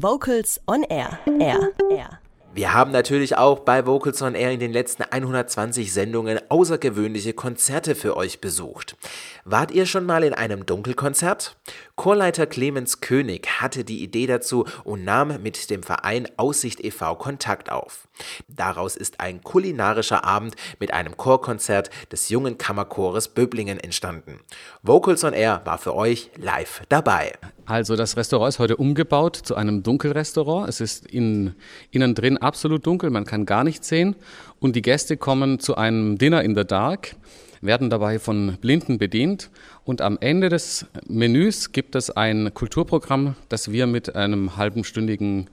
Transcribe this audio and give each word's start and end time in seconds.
Vocals 0.00 0.60
on 0.68 0.84
Air. 0.84 1.18
Air. 1.40 1.72
Air. 1.90 2.20
Wir 2.54 2.72
haben 2.72 2.92
natürlich 2.92 3.36
auch 3.36 3.58
bei 3.60 3.84
Vocals 3.84 4.22
on 4.22 4.36
Air 4.36 4.52
in 4.52 4.60
den 4.60 4.72
letzten 4.72 5.02
120 5.02 5.92
Sendungen 5.92 6.38
außergewöhnliche 6.48 7.32
Konzerte 7.32 7.96
für 7.96 8.16
euch 8.16 8.40
besucht. 8.40 8.96
Wart 9.44 9.72
ihr 9.72 9.86
schon 9.86 10.06
mal 10.06 10.22
in 10.22 10.34
einem 10.34 10.66
Dunkelkonzert? 10.66 11.56
Chorleiter 11.96 12.46
Clemens 12.46 13.00
König 13.00 13.60
hatte 13.60 13.82
die 13.82 14.00
Idee 14.00 14.28
dazu 14.28 14.66
und 14.84 15.02
nahm 15.02 15.42
mit 15.42 15.68
dem 15.68 15.82
Verein 15.82 16.28
Aussicht 16.36 16.78
e.V. 16.84 17.16
Kontakt 17.16 17.72
auf. 17.72 18.06
Daraus 18.46 18.94
ist 18.94 19.18
ein 19.18 19.42
kulinarischer 19.42 20.24
Abend 20.24 20.54
mit 20.78 20.94
einem 20.94 21.16
Chorkonzert 21.16 21.90
des 22.12 22.28
jungen 22.28 22.56
Kammerchores 22.56 23.26
Böblingen 23.26 23.80
entstanden. 23.80 24.38
Vocals 24.84 25.24
on 25.24 25.32
Air 25.32 25.62
war 25.64 25.78
für 25.78 25.96
euch 25.96 26.30
live 26.36 26.82
dabei. 26.88 27.32
Also 27.68 27.96
das 27.96 28.16
Restaurant 28.16 28.48
ist 28.48 28.60
heute 28.60 28.78
umgebaut 28.78 29.36
zu 29.36 29.54
einem 29.54 29.82
Dunkelrestaurant. 29.82 30.70
Es 30.70 30.80
ist 30.80 31.06
in, 31.06 31.54
innen 31.90 32.14
drin 32.14 32.38
absolut 32.38 32.86
dunkel, 32.86 33.10
man 33.10 33.26
kann 33.26 33.44
gar 33.44 33.62
nichts 33.62 33.88
sehen. 33.88 34.16
Und 34.58 34.74
die 34.74 34.80
Gäste 34.80 35.18
kommen 35.18 35.60
zu 35.60 35.76
einem 35.76 36.16
Dinner 36.16 36.42
in 36.42 36.54
the 36.54 36.64
Dark, 36.64 37.14
werden 37.60 37.90
dabei 37.90 38.18
von 38.18 38.56
Blinden 38.58 38.96
bedient. 38.96 39.50
Und 39.84 40.00
am 40.00 40.16
Ende 40.18 40.48
des 40.48 40.86
Menüs 41.08 41.72
gibt 41.72 41.94
es 41.94 42.08
ein 42.08 42.54
Kulturprogramm, 42.54 43.34
das 43.50 43.70
wir 43.70 43.86
mit 43.86 44.16
einem 44.16 44.56
halbenstündigen 44.56 45.50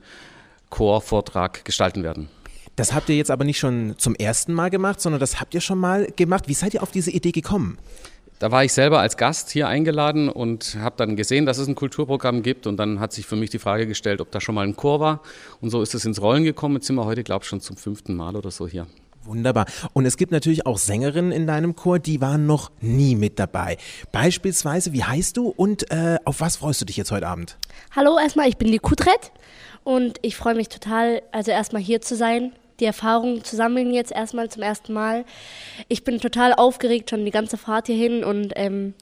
Chorvortrag 0.70 1.66
gestalten 1.66 2.02
werden. 2.02 2.30
Das 2.76 2.94
habt 2.94 3.10
ihr 3.10 3.16
jetzt 3.16 3.30
aber 3.30 3.44
nicht 3.44 3.58
schon 3.58 3.94
zum 3.98 4.14
ersten 4.14 4.54
Mal 4.54 4.70
gemacht, 4.70 5.02
sondern 5.02 5.20
das 5.20 5.38
habt 5.38 5.52
ihr 5.52 5.60
schon 5.60 5.78
mal 5.78 6.06
gemacht. 6.16 6.48
Wie 6.48 6.54
seid 6.54 6.72
ihr 6.72 6.82
auf 6.82 6.92
diese 6.92 7.10
Idee 7.10 7.32
gekommen? 7.32 7.76
Da 8.38 8.52
war 8.52 8.64
ich 8.64 8.74
selber 8.74 9.00
als 9.00 9.16
Gast 9.16 9.50
hier 9.50 9.66
eingeladen 9.66 10.28
und 10.28 10.76
habe 10.78 10.96
dann 10.98 11.16
gesehen, 11.16 11.46
dass 11.46 11.56
es 11.56 11.68
ein 11.68 11.74
Kulturprogramm 11.74 12.42
gibt. 12.42 12.66
Und 12.66 12.76
dann 12.76 13.00
hat 13.00 13.14
sich 13.14 13.24
für 13.26 13.36
mich 13.36 13.48
die 13.48 13.58
Frage 13.58 13.86
gestellt, 13.86 14.20
ob 14.20 14.30
da 14.30 14.42
schon 14.42 14.54
mal 14.54 14.66
ein 14.66 14.76
Chor 14.76 15.00
war. 15.00 15.22
Und 15.62 15.70
so 15.70 15.80
ist 15.80 15.94
es 15.94 16.04
ins 16.04 16.20
Rollen 16.20 16.44
gekommen. 16.44 16.74
Jetzt 16.74 16.86
sind 16.86 16.96
wir 16.96 17.06
heute, 17.06 17.24
glaube 17.24 17.44
ich, 17.44 17.48
schon 17.48 17.62
zum 17.62 17.78
fünften 17.78 18.14
Mal 18.14 18.36
oder 18.36 18.50
so 18.50 18.68
hier. 18.68 18.86
Wunderbar. 19.24 19.64
Und 19.94 20.04
es 20.04 20.18
gibt 20.18 20.32
natürlich 20.32 20.66
auch 20.66 20.76
Sängerinnen 20.76 21.32
in 21.32 21.46
deinem 21.46 21.76
Chor, 21.76 21.98
die 21.98 22.20
waren 22.20 22.46
noch 22.46 22.70
nie 22.80 23.16
mit 23.16 23.38
dabei. 23.38 23.78
Beispielsweise, 24.12 24.92
wie 24.92 25.02
heißt 25.02 25.36
du 25.36 25.48
und 25.48 25.90
äh, 25.90 26.18
auf 26.24 26.40
was 26.40 26.58
freust 26.58 26.82
du 26.82 26.84
dich 26.84 26.96
jetzt 26.96 27.10
heute 27.10 27.26
Abend? 27.26 27.56
Hallo, 27.96 28.18
erstmal, 28.18 28.48
ich 28.48 28.56
bin 28.56 28.70
die 28.70 28.78
Kutret 28.78 29.32
und 29.82 30.18
ich 30.22 30.36
freue 30.36 30.54
mich 30.54 30.68
total, 30.68 31.22
also 31.32 31.50
erstmal 31.50 31.82
hier 31.82 32.02
zu 32.02 32.14
sein 32.14 32.52
die 32.80 32.84
Erfahrung 32.84 33.44
zu 33.44 33.56
sammeln 33.56 33.92
jetzt 33.92 34.12
erstmal 34.12 34.48
zum 34.50 34.62
ersten 34.62 34.92
Mal. 34.92 35.24
Ich 35.88 36.04
bin 36.04 36.20
total 36.20 36.52
aufgeregt 36.52 37.10
schon 37.10 37.24
die 37.24 37.30
ganze 37.30 37.56
Fahrt 37.56 37.86
hierhin 37.86 38.24
und 38.24 38.52
ähm, 38.56 38.94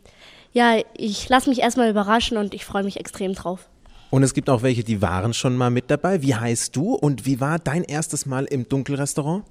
ja, 0.53 0.79
ich 0.97 1.29
lasse 1.29 1.51
mich 1.51 1.61
erstmal 1.61 1.91
überraschen 1.91 2.37
und 2.37 2.55
ich 2.55 2.65
freue 2.65 2.85
mich 2.85 2.99
extrem 2.99 3.35
drauf. 3.35 3.69
Und 4.11 4.23
es 4.23 4.33
gibt 4.33 4.49
auch 4.49 4.63
welche, 4.63 4.85
die 4.85 5.03
waren 5.03 5.35
schon 5.35 5.57
mal 5.57 5.71
mit 5.71 5.91
dabei. 5.91 6.23
Wie 6.23 6.37
heißt 6.37 6.77
du 6.77 6.95
und 6.95 7.27
wie 7.27 7.41
war 7.41 7.59
dein 7.59 7.83
erstes 7.83 8.27
Mal 8.27 8.45
im 8.45 8.69
Dunkelrestaurant? 8.69 9.45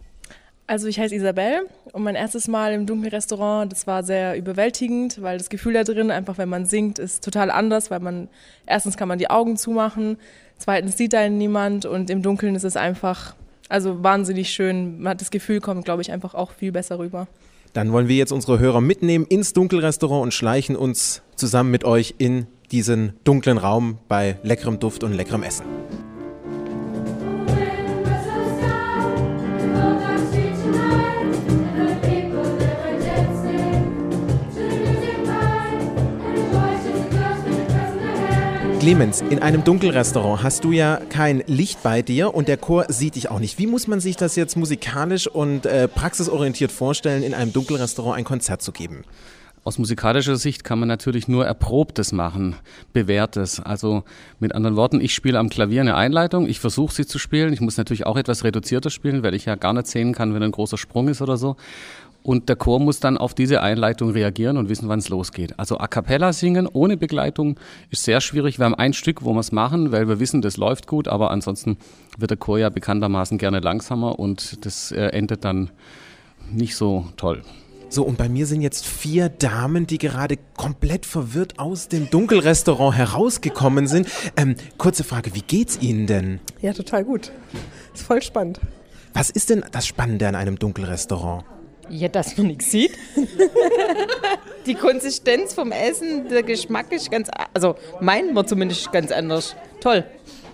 Also 0.66 0.88
ich 0.88 0.98
heiße 0.98 1.14
Isabel 1.14 1.68
und 1.92 2.04
mein 2.04 2.16
erstes 2.16 2.48
Mal 2.48 2.72
im 2.72 2.86
Dunkelrestaurant, 2.86 3.70
das 3.70 3.86
war 3.86 4.02
sehr 4.04 4.38
überwältigend, 4.38 5.22
weil 5.22 5.38
das 5.38 5.50
Gefühl 5.50 5.74
da 5.74 5.84
drin, 5.84 6.10
einfach 6.10 6.38
wenn 6.38 6.48
man 6.48 6.66
singt, 6.66 7.00
ist 7.00 7.22
total 7.22 7.52
anders, 7.52 7.92
weil 7.92 8.00
man 8.00 8.30
erstens 8.66 8.96
kann 8.96 9.10
man 9.10 9.20
die 9.20 9.30
Augen 9.30 9.58
zumachen, 9.58 10.18
zweitens 10.58 10.96
sieht 10.96 11.14
einen 11.16 11.38
niemand 11.38 11.86
und 11.86 12.10
im 12.10 12.22
Dunkeln 12.22 12.56
ist 12.56 12.64
es 12.64 12.78
einfach 12.78 13.36
also 13.70 14.04
wahnsinnig 14.04 14.50
schön. 14.50 15.00
Man 15.00 15.12
hat 15.12 15.22
das 15.22 15.32
Gefühl, 15.32 15.60
kommt, 15.60 15.86
glaube 15.86 16.02
ich, 16.02 16.12
einfach 16.12 16.34
auch 16.34 16.52
viel 16.52 16.72
besser 16.72 17.00
rüber. 17.00 17.28
Dann 17.74 17.92
wollen 17.92 18.08
wir 18.08 18.16
jetzt 18.16 18.32
unsere 18.32 18.60
Hörer 18.60 18.82
mitnehmen 18.82 19.26
ins 19.26 19.54
Dunkelrestaurant 19.54 20.24
und 20.24 20.34
schleichen 20.34 20.76
uns 20.76 21.24
zusammen 21.36 21.72
mit 21.72 21.84
euch 21.84 22.16
in 22.20 22.46
diesen 22.72 23.14
dunklen 23.24 23.58
Raum 23.58 23.98
bei 24.08 24.38
leckerem 24.44 24.80
Duft 24.80 25.04
und 25.04 25.14
leckerem 25.14 25.44
Essen. 25.44 25.66
Clemens, 38.84 39.22
in 39.22 39.40
einem 39.40 39.64
Dunkelrestaurant 39.64 40.44
hast 40.44 40.66
du 40.66 40.74
ja 40.74 41.00
kein 41.08 41.42
Licht 41.48 41.82
bei 41.84 42.02
dir 42.02 42.36
und 42.36 42.50
der 42.50 42.58
Chor 42.58 42.88
sieht 42.90 43.16
dich 43.16 43.32
auch 43.32 43.40
nicht. 43.40 43.58
Wie 43.58 43.66
muss 43.66 43.88
man 43.88 44.02
sich 44.02 44.18
das 44.18 44.36
jetzt 44.36 44.58
musikalisch 44.58 45.26
und 45.26 45.66
äh, 45.66 45.88
praxisorientiert 45.88 46.70
vorstellen, 46.70 47.24
in 47.24 47.34
einem 47.34 47.54
Dunkelrestaurant 47.54 48.18
ein 48.18 48.26
Konzert 48.26 48.62
zu 48.62 48.74
geben? 48.74 49.06
Aus 49.64 49.80
musikalischer 49.80 50.36
Sicht 50.36 50.66
kann 50.66 50.80
man 50.80 50.90
natürlich 50.90 51.30
nur 51.30 51.46
Erprobtes 51.46 52.12
machen, 52.12 52.58
Bewährtes. 52.92 53.62
Also 53.62 54.04
mit 54.42 54.54
anderen 54.54 54.76
Worten, 54.76 55.00
ich 55.00 55.14
spiele 55.14 55.40
am 55.40 55.48
Klavier 55.48 55.80
eine 55.80 55.96
Einleitung, 55.96 56.46
ich 56.46 56.60
versuche 56.60 56.94
sie 56.94 57.06
zu 57.06 57.20
spielen. 57.20 57.54
Ich 57.54 57.62
muss 57.62 57.78
natürlich 57.78 58.06
auch 58.06 58.18
etwas 58.18 58.44
reduzierter 58.44 58.90
spielen, 58.90 59.24
weil 59.24 59.34
ich 59.34 59.46
ja 59.46 59.56
gar 59.56 59.72
nicht 59.72 59.88
sehen 59.88 60.14
kann, 60.14 60.34
wenn 60.34 60.44
ein 60.44 60.52
großer 60.52 60.78
Sprung 60.78 61.08
ist 61.08 61.22
oder 61.22 61.38
so. 61.38 61.56
Und 62.24 62.48
der 62.48 62.56
Chor 62.56 62.80
muss 62.80 63.02
dann 63.02 63.18
auf 63.18 63.34
diese 63.34 63.62
Einleitung 63.62 64.12
reagieren 64.12 64.58
und 64.58 64.70
wissen, 64.70 64.88
wann 64.88 65.00
es 65.00 65.10
losgeht. 65.10 65.60
Also 65.60 65.78
a 65.78 65.88
cappella 65.88 66.32
singen 66.32 66.68
ohne 66.72 66.96
Begleitung 66.96 67.60
ist 67.92 68.04
sehr 68.04 68.22
schwierig. 68.22 68.60
Wir 68.60 68.66
haben 68.66 68.76
ein 68.76 68.94
Stück, 68.94 69.24
wo 69.24 69.34
wir 69.34 69.42
es 69.42 69.52
machen, 69.52 69.92
weil 69.92 70.08
wir 70.08 70.20
wissen, 70.22 70.42
das 70.42 70.56
läuft 70.56 70.88
gut, 70.88 71.10
aber 71.10 71.32
ansonsten 71.32 71.78
wird 72.18 72.32
der 72.32 72.38
Chor 72.38 72.58
ja 72.60 72.70
bekanntermaßen 72.70 73.38
gerne 73.38 73.60
langsamer 73.60 74.20
und 74.20 74.66
das 74.66 74.94
äh, 74.94 75.08
endet 75.08 75.44
dann 75.44 75.70
nicht 76.50 76.78
so 76.78 77.08
toll. 77.18 77.44
So, 77.90 78.04
und 78.04 78.18
bei 78.18 78.28
mir 78.28 78.48
sind 78.48 78.62
jetzt 78.62 78.88
vier 78.88 79.30
Damen, 79.30 79.86
die 79.86 80.00
gerade 80.00 80.38
komplett 80.58 81.06
verwirrt 81.06 81.60
aus 81.60 81.90
dem 81.90 82.10
Dunkelrestaurant 82.10 82.96
herausgekommen 82.96 83.86
sind. 83.86 84.08
Ähm, 84.36 84.56
kurze 84.80 85.04
Frage, 85.04 85.36
wie 85.36 85.44
geht's 85.44 85.78
Ihnen 85.80 86.08
denn? 86.08 86.40
Ja, 86.62 86.74
total 86.74 87.04
gut. 87.04 87.32
Ist 87.94 88.02
voll 88.04 88.24
spannend. 88.24 88.60
Was 89.14 89.30
ist 89.30 89.52
denn 89.52 89.64
das 89.72 89.86
Spannende 89.86 90.28
an 90.28 90.34
einem 90.34 90.58
Dunkelrestaurant? 90.58 91.44
Ja, 91.94 92.08
dass 92.08 92.36
man 92.38 92.48
nichts 92.48 92.72
sieht. 92.72 92.98
Die 94.66 94.74
Konsistenz 94.74 95.54
vom 95.54 95.72
Essen, 95.72 96.28
der 96.28 96.42
Geschmack 96.42 96.92
ist 96.92 97.12
ganz, 97.12 97.30
also 97.54 97.76
meinen 98.02 98.34
wir 98.34 98.48
zumindest 98.48 98.92
ganz 98.92 99.12
anders. 99.12 99.56
Toll. 99.80 100.04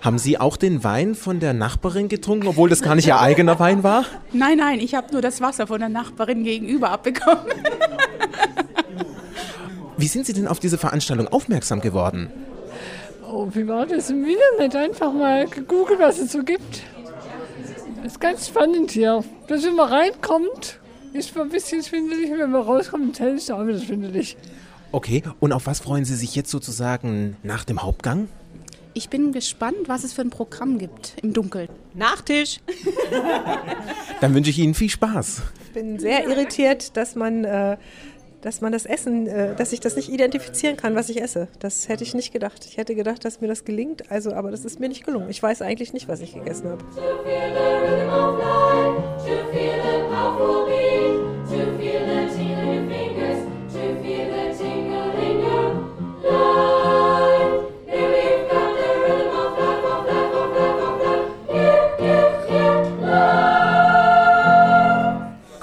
Haben 0.02 0.18
Sie 0.18 0.38
auch 0.38 0.58
den 0.58 0.84
Wein 0.84 1.16
von 1.16 1.40
der 1.40 1.54
Nachbarin 1.54 2.10
getrunken, 2.10 2.48
obwohl 2.48 2.70
das 2.70 2.82
gar 2.82 2.96
nicht 2.96 3.08
Ihr 3.08 3.22
eigener 3.22 3.58
Wein 3.58 3.84
war? 3.84 4.04
Nein, 4.34 4.58
nein, 4.58 4.82
ich 4.82 4.96
habe 4.96 5.14
nur 5.14 5.22
das 5.22 5.40
Wasser 5.40 5.68
von 5.68 5.80
der 5.80 5.88
Nachbarin 5.88 6.44
gegenüber 6.44 6.90
abbekommen. 6.90 7.46
Wie 9.96 10.08
sind 10.08 10.26
Sie 10.26 10.34
denn 10.34 10.48
auf 10.48 10.60
diese 10.60 10.78
Veranstaltung 10.78 11.30
aufmerksam 11.30 11.80
geworden? 11.80 12.30
Oh, 13.32 13.48
wie 13.54 13.66
war 13.66 13.86
das 13.86 14.10
im 14.10 14.26
Internet? 14.26 14.76
Einfach 14.76 15.14
mal 15.14 15.48
gegoogelt, 15.48 16.00
was 16.00 16.20
es 16.20 16.34
so 16.34 16.44
gibt. 16.44 16.82
Das 18.04 18.14
ist 18.14 18.20
ganz 18.20 18.48
spannend 18.48 18.92
hier. 18.92 19.24
Dass 19.48 19.64
wenn 19.64 19.76
man 19.76 19.90
reinkommt, 19.90 20.80
ist 21.14 21.38
ein 21.38 21.50
bisschen 21.50 21.84
schwindelig. 21.84 22.32
Wenn 22.32 22.52
man 22.52 22.62
rauskommt, 22.62 23.20
ist 23.20 23.44
es 23.44 23.52
auch 23.52 23.66
wieder 23.66 23.80
schwindelig. 23.80 24.38
Okay, 24.92 25.24
und 25.40 25.54
auf 25.54 25.68
was 25.68 25.80
freuen 25.80 26.06
Sie 26.06 26.16
sich 26.16 26.36
jetzt 26.36 26.50
sozusagen 26.50 27.38
nach 27.44 27.64
dem 27.64 27.84
Hauptgang? 27.84 28.28
Ich 28.96 29.10
bin 29.10 29.32
gespannt, 29.32 29.88
was 29.88 30.04
es 30.04 30.14
für 30.14 30.22
ein 30.22 30.32
Programm 30.32 30.80
gibt 30.80 31.16
im 31.22 31.32
Dunkeln. 31.34 31.70
Nachtisch. 31.94 32.60
Dann 34.22 34.34
wünsche 34.34 34.50
ich 34.50 34.58
Ihnen 34.58 34.74
viel 34.74 34.90
Spaß. 34.90 35.44
Ich 35.68 35.74
bin 35.74 36.00
sehr 36.00 36.28
irritiert, 36.28 36.98
dass 36.98 37.14
man, 37.14 37.46
äh, 37.46 37.78
dass 38.42 38.62
man 38.62 38.72
das 38.72 38.86
Essen, 38.86 39.28
äh, 39.28 39.56
dass 39.56 39.74
ich 39.74 39.80
das 39.80 39.96
nicht 39.96 40.10
identifizieren 40.10 40.76
kann, 40.76 40.96
was 40.96 41.10
ich 41.10 41.22
esse. 41.22 41.48
Das 41.60 41.88
hätte 41.88 42.04
ich 42.04 42.16
nicht 42.16 42.34
gedacht. 42.34 42.66
Ich 42.68 42.78
hätte 42.78 42.96
gedacht, 42.96 43.24
dass 43.24 43.42
mir 43.42 43.48
das 43.48 43.64
gelingt, 43.64 44.12
also, 44.12 44.34
aber 44.34 44.50
das 44.50 44.66
ist 44.66 44.80
mir 44.80 44.90
nicht 44.90 45.06
gelungen. 45.06 45.30
Ich 45.30 45.42
weiß 45.42 45.62
eigentlich 45.62 45.94
nicht, 45.94 46.08
was 46.08 46.20
ich 46.22 46.34
gegessen 46.34 46.70
habe. 46.70 46.84